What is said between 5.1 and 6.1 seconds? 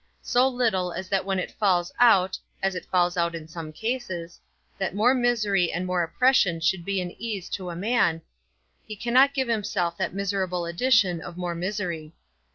misery and more